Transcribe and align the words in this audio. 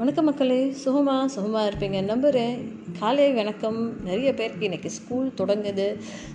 வணக்கம் 0.00 0.26
மக்களே 0.28 0.58
சுகமாக 0.82 1.28
சுகமாக 1.34 1.68
இருப்பீங்க. 1.68 2.00
நம்புகிறேன் 2.10 2.58
காலை 2.98 3.24
வணக்கம். 3.38 3.78
நிறைய 4.08 4.30
பேருக்கு 4.38 4.66
இன்றைக்கி 4.68 4.90
ஸ்கூல் 4.96 5.32
தொடங்குது. 5.40 5.86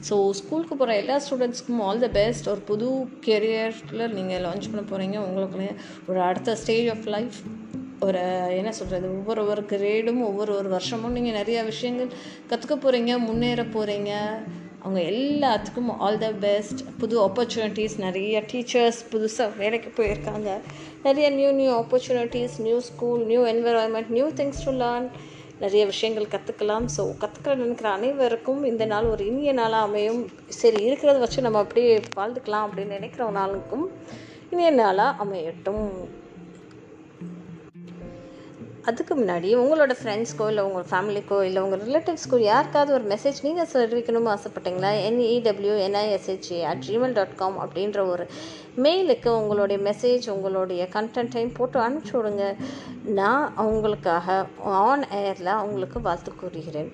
ஸோ 0.08 0.16
ஸ்கூலுக்கு 0.40 0.76
போகிற 0.76 0.96
எல்லா 1.02 1.16
ஸ்டூடெண்ட்ஸ்க்கும் 1.26 1.80
ஆல் 1.86 2.02
த 2.06 2.10
பெஸ்ட் 2.18 2.50
ஒரு 2.54 2.62
புது 2.70 2.90
கெரியரில் 3.28 4.04
நீங்கள் 4.18 4.44
லான்ச் 4.48 4.70
பண்ண 4.72 4.84
போகிறீங்க 4.90 5.20
உங்களுக்குள்ளே 5.28 5.70
ஒரு 6.10 6.22
அடுத்த 6.30 6.56
ஸ்டேஜ் 6.64 6.90
ஆஃப் 6.96 7.08
லைஃப் 7.16 7.38
ஒரு 8.08 8.24
என்ன 8.60 8.74
சொல்கிறது 8.80 9.08
ஒவ்வொரு 9.18 9.44
ஒரு 9.48 9.64
கிரேடும் 9.72 10.22
ஒவ்வொரு 10.22 10.54
ஒரு 10.60 10.70
வருஷமும் 10.70 11.16
நீங்கள் 11.20 11.40
நிறையா 11.42 11.64
விஷயங்கள் 11.66 12.12
கற்றுக்க 12.50 12.78
போகிறீங்க 12.78 13.14
முன்னேற 13.20 13.64
போகிறீங்க 13.78 14.12
அவங்க 14.86 15.02
எல்லாத்துக்கும் 15.12 15.92
ஆல் 16.06 16.18
த 16.24 16.30
பெஸ்ட் 16.46 16.82
புது 17.02 17.16
ஆப்பர்ச்சுனிட்டிஸ் 17.28 17.96
நிறைய 18.06 18.42
டீச்சர்ஸ் 18.52 19.00
புதுசாக 19.12 19.58
வேலைக்கு 19.62 19.90
போயிருக்காங்க. 20.00 20.50
நிறைய 21.04 21.28
new 21.38 21.52
new 21.60 21.72
opportunities 21.82 22.58
new 22.66 22.80
school 22.90 23.22
new 23.32 23.44
environment 23.54 24.12
new 24.18 24.28
things 24.40 24.64
to 24.66 24.74
learn 24.82 25.08
நிறைய 25.64 25.84
விஷயங்கள் 25.92 26.32
கற்றுக்கலாம் 26.34 26.86
ஸோ 26.96 27.04
கற்றுக்கிற 27.22 27.54
நினைக்கிற 27.56 27.90
அனைவருக்கும் 27.98 28.62
இந்த 28.72 28.86
நாள் 28.94 29.08
ஒரு 29.14 29.24
இனிய 29.32 29.52
நாளாக 29.60 29.88
அமையும். 29.88 30.22
சரி 30.62 30.80
இருக்கிறத 30.88 31.20
வச்சு 31.20 31.46
நம்ம 31.48 31.62
அப்படியே 31.66 31.94
வாழ்ந்துக்கலாம் 32.20 32.66
அப்படின்னு 32.68 32.98
நினைக்கிற 32.98 33.30
நாளுக்கும் 33.40 33.86
இனிய 34.54 34.72
நாளாக 34.82 35.20
அமையட்டும். 35.26 35.86
அதுக்கு 38.90 39.14
முன்னாடி 39.16 39.50
உங்களோட 39.60 39.94
ஃப்ரெண்ட்ஸ்க்கோ 40.00 40.46
இல்லை 40.48 40.64
உங்கள் 40.64 40.88
ஃபேமிலிக்கோ 40.90 41.38
இல்லை 41.44 41.60
உங்கள் 41.62 41.84
ரிலேட்டிவ்ஸ்க்கோ 41.88 42.38
யாருக்காவது 42.42 42.92
ஒரு 42.94 43.06
மெசேஜ் 43.12 43.38
நீங்கள் 43.42 43.70
தெரிவிக்கணும்னு 43.74 44.34
ஆசைப்பட்டீங்களா? 44.34 44.90
N E W 45.08 45.76
N I S H A 45.86 46.60
at 46.72 46.84
Gmail 46.88 47.16
dot 47.20 47.36
com 47.36 47.58
அப்படின்ற 47.66 48.00
ஒரு 48.08 48.26
மெயிலுக்கு 48.86 49.30
உங்களுடைய 49.42 49.80
மெசேஜ் 49.90 50.28
உங்களுடைய 50.36 50.88
கண்டென்ட்டையும் 50.96 51.56
போட்டு 51.58 51.80
அனுப்பிச்சி 51.80 52.16
விடுங்க. 52.18 52.46
நான் 53.22 53.46
அவங்களுக்காக 53.58 54.28
ஆன் 54.84 55.06
ஏரில் 55.24 55.58
அவங்களுக்கு 55.60 56.02
வாழ்த்து 56.02 56.34
கூறுகிறேன். 56.36 56.92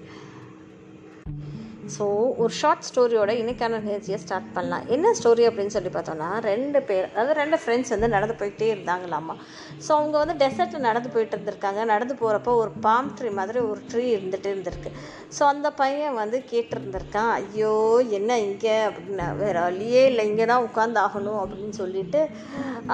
ஸோ 1.95 2.05
ஒரு 2.43 2.53
ஷார்ட் 2.59 2.85
ஸ்டோரியோட 2.87 3.31
இன்றைக்கான 3.41 3.79
நிகழ்ச்சியை 3.85 4.17
ஸ்டார்ட் 4.23 4.49
பண்ணலாம். 4.55 4.83
என்ன 4.95 5.13
ஸ்டோரி 5.19 5.43
அப்படின்னு 5.49 5.75
சொல்லி 5.75 5.91
பார்த்தோன்னா 5.95 6.29
ரெண்டு 6.49 6.79
பேர் 6.89 7.07
அதாவது 7.13 7.35
ரெண்டு 7.41 7.59
ஃப்ரெண்ட்ஸ் 7.61 7.93
வந்து 7.95 8.09
நடந்து 8.15 8.35
போயிட்டே 8.41 8.67
இருந்தாங்களாமா. 8.75 9.35
ஸோ 9.85 9.89
அவங்க 9.97 10.15
வந்து 10.23 10.35
டெசர்ட்டில் 10.43 10.87
நடந்து 10.89 11.11
போயிட்டு 11.15 11.35
இருந்திருக்காங்க. 11.37 11.83
நடந்து 11.93 12.15
போகிறப்போ 12.21 12.53
ஒரு 12.63 12.73
பாம் 12.87 13.11
ட்ரீ 13.19 13.31
மாதிரி 13.39 13.61
ஒரு 13.71 13.81
ட்ரீ 13.93 14.05
இருந்துகிட்டு 14.15 14.51
இருந்திருக்கு. 14.53 14.91
ஸோ 15.37 15.43
அந்த 15.53 15.67
பையன் 15.81 16.19
வந்து 16.21 16.37
கேட்டிருந்திருக்கான் 16.51 17.31
ஐயோ 17.39 17.73
என்ன 18.19 18.39
இங்கே? 18.47 18.77
அப்படின்னு. 18.89 19.27
வேறு 19.41 19.59
வழியே 19.67 20.03
இல்லை 20.11 20.23
இங்கே 20.31 20.45
தான் 20.51 20.65
உட்காந்து 20.67 20.99
ஆகணும் 21.05 21.39
அப்படின்னு 21.43 21.75
சொல்லிட்டு 21.81 22.21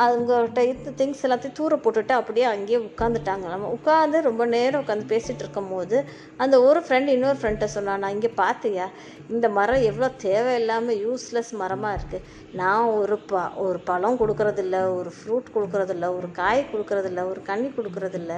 அவங்கள்ட்ட 0.04 0.62
இருந்த 0.70 0.92
திங்ஸ் 1.00 1.24
எல்லாத்தையும் 1.26 1.58
தூர 1.60 1.76
போட்டுட்டு 1.84 2.14
அப்படியே 2.20 2.46
அங்கேயே 2.54 2.80
உட்காந்துட்டாங்களாம் 2.88 3.68
உட்காந்து 3.76 4.18
ரொம்ப 4.30 4.44
நேரம் 4.56 4.82
உட்காந்து 4.84 5.06
பேசிகிட்டு 5.14 5.44
இருக்கும்போது 5.46 5.98
அந்த 6.44 6.56
ஒரு 6.68 6.80
ஃப்ரெண்ட் 6.86 7.14
இன்னொரு 7.16 7.40
ஃப்ரெண்ட்டை 7.42 7.70
சொன்னான் 7.76 8.02
நான் 8.04 8.16
இங்கே 8.18 8.32
பார்த்தியா 8.42 8.85
இந்த 9.30 9.50
மரம் 9.50 9.82
எவ்வளோ 9.82 10.10
தேவையில்லாமல் 10.10 11.00
யூஸ்லெஸ் 11.06 11.52
மரமாக 11.52 11.98
இருக்குது 11.98 12.24
நான் 12.52 12.86
ஒரு 12.86 13.18
ப 13.18 13.52
ஒரு 13.56 13.80
பழம் 13.80 14.20
கொடுக்கறதில்ல 14.20 14.96
ஒரு 14.96 15.12
ஃப்ரூட் 15.18 15.54
கொடுக்கறதில்ல 15.56 16.16
ஒரு 16.16 16.32
காய் 16.32 16.70
கொடுக்கறதில்ல 16.74 17.30
ஒரு 17.30 17.42
கனி 17.42 17.68
கொடுக்கறதில்ல. 17.68 18.34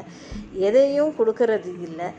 எதையும் 0.53 1.15
கொடுக்கறது 1.17 1.81
இல்லை. 1.81 2.09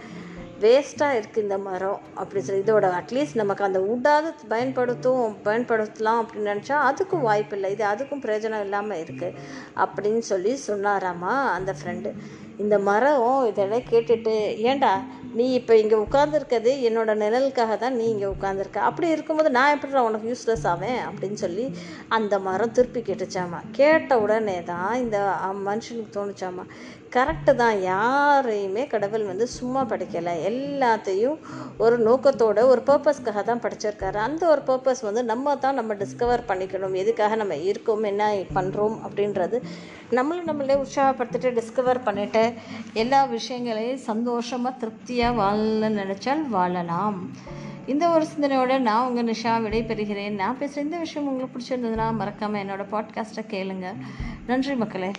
வேஸ்ட்டாக 0.61 1.19
இருக்குது 1.19 1.43
இந்த 1.43 1.59
மரம் 1.59 2.01
அப்படி 2.15 2.41
சொல்லி 2.41 2.63
இதோட 2.63 2.87
அட்லீஸ்ட் 3.01 3.35
நமக்கு 3.35 3.65
அந்த 3.65 3.81
உட்டாவது 3.81 4.35
பயன்படுத்தும் 4.49 5.37
பயன்படுத்தலாம் 5.45 6.21
அப்படின்னு 6.23 6.51
நினச்சா 6.53 6.77
அதுக்கும் 6.89 7.21
வாய்ப்பு 7.21 7.57
இல்லை 7.57 7.71
இது 7.73 7.85
அதுக்கும் 7.85 8.23
பிரயோஜனம் 8.25 8.61
இல்லாமல் 8.61 9.05
இருக்குது 9.05 9.37
அப்படின்னு 9.77 10.19
சொல்லி 10.19 10.59
சொன்னாராமா 10.67 11.35
அந்த 11.51 11.75
ஃப்ரெண்டு 11.79 12.13
இந்த 12.65 12.79
மரம் 12.89 13.25
இதெல்லாம் 13.51 13.89
கேட்டுட்டு 13.91 14.35
ஏண்டா 14.71 14.93
நீ 15.39 15.53
இப்போ 15.59 15.77
இங்கே 15.81 15.97
உட்காந்துருக்கிறது 16.05 16.71
என்னோட 16.89 17.15
நிழலுக்காக 17.23 17.77
தான் 17.83 17.97
நீ 17.99 18.05
இங்கே 18.13 18.29
உட்காந்துருக்க 18.35 18.79
அப்படி 18.89 19.09
இருக்கும்போது 19.15 19.51
நான் 19.57 19.75
எப்படி 19.75 20.05
உனக்கு 20.09 20.31
யூஸ்லெஸ் 20.33 20.67
ஆவேன்? 20.73 21.01
அப்படின்னு 21.09 21.39
சொல்லி 21.45 21.67
அந்த 22.09 22.39
மரம் 22.47 22.73
திருப்பி 22.73 23.01
கேட்டுச்சாமா. 23.09 23.61
கேட்ட 23.73 24.19
உடனே 24.25 24.63
தான் 24.73 24.95
இந்த 25.03 25.19
மனுஷனுக்கு 25.69 26.17
தோணுச்சாமா. 26.19 26.65
கரெக்டு 27.17 27.53
தான் 27.61 27.77
யாரையுமே 27.83 28.83
கடவுள் 28.87 29.29
வந்து 29.31 29.47
சும்மா 29.59 29.83
படிக்கலை. 29.93 30.35
எல்லாத்தையும் 30.51 31.39
ஒரு 31.85 31.99
நோக்கத்தோட 32.09 32.65
ஒரு 32.73 32.83
பர்பஸ்க்காக 32.89 33.45
தான் 33.51 33.63
படிச்சிருக்காரு. 33.65 34.19
அந்த 34.27 34.43
ஒரு 34.55 34.63
பர்பஸ் 34.71 35.03
வந்து 35.09 35.23
நம்ம 35.33 35.57
தான் 35.57 35.79
நம்ம 35.81 35.95
டிஸ்கவர் 35.95 36.49
பண்ணிக்கணும். 36.51 36.95
எதுக்காக 36.95 37.37
நம்ம 37.37 37.57
இருக்கோம் 37.71 38.05
என்ன 38.13 38.25
பண்ணுறோம் 38.59 38.99
அப்படின்றது 39.09 39.59
நம்மளும் 40.19 40.51
நம்மளே 40.51 40.77
உற்சாகப்படுத்திட்டு 40.83 41.57
டிஸ்கவர் 41.61 42.07
பண்ணிட்டு 42.09 42.45
எல்லா 42.93 43.25
விஷயங்களையும் 43.25 43.97
சந்தோஷமாக 43.97 44.77
திருப்தியாக 44.77 45.37
வாழ 45.37 45.59
நினச்சால் 45.91 46.49
வாழலாம். 46.49 47.31
இந்த 47.87 48.09
ஒரு 48.09 48.27
சிந்தனையோட 48.37 48.79
நான் 48.79 49.09
உங்கள் 49.09 49.35
நிஷா 49.35 49.47
விடைபெறுகிறேன். 49.47 50.31
நான் 50.31 50.59
பேசுகிற 50.59 50.83
இந்த 50.83 50.99
விஷயம் 50.99 51.29
உங்களுக்கு 51.29 51.59
பிடிச்சிருந்ததுன்னா 51.59 52.15
மறக்காமல் 52.15 52.67
என்னோடய 52.67 52.87
பாட்காஸ்ட்டை 52.93 53.45
கேளுங்க. 53.49 53.95
நன்றி 54.47 54.75
மக்களே. 54.75 55.11